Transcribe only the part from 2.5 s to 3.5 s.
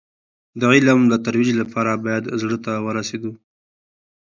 ته ورسېدو.